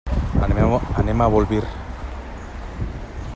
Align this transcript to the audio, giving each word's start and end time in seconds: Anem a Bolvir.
Anem 1.01 1.21
a 1.21 1.29
Bolvir. 1.35 1.61